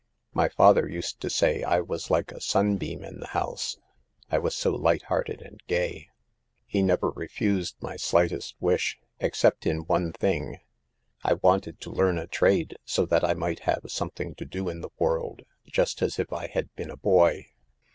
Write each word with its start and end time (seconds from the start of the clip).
My 0.33 0.49
father 0.49 0.89
used 0.89 1.21
to 1.21 1.29
say 1.29 1.61
I 1.61 1.79
was 1.79 2.09
like 2.09 2.31
a 2.31 2.41
sunbeam 2.41 3.03
in 3.03 3.19
the 3.19 3.27
house, 3.37 3.77
I 4.31 4.39
was 4.39 4.55
so 4.55 4.71
light 4.71 5.03
hearted 5.03 5.43
and 5.43 5.61
gay. 5.67 6.09
He 6.65 6.81
never 6.81 7.11
refused 7.11 7.75
my 7.81 7.97
slightest 7.97 8.55
wish, 8.59 8.97
except 9.19 9.67
in 9.67 9.81
one 9.85 10.11
thing: 10.11 10.59
I 11.23 11.33
wanted 11.33 11.79
to 11.81 11.91
learn 11.91 12.17
a 12.17 12.25
trade, 12.25 12.77
so 12.83 13.05
that 13.05 13.23
I 13.23 13.35
might 13.35 13.59
have 13.69 13.81
some 13.89 14.09
thing 14.09 14.33
to 14.39 14.45
do 14.45 14.69
in 14.69 14.81
the 14.81 14.89
world, 14.97 15.43
just 15.67 16.01
as 16.01 16.17
if 16.17 16.33
I 16.33 16.47
had 16.47 16.73
been 16.75 16.89
a 16.89 16.97
boy. 16.97 17.49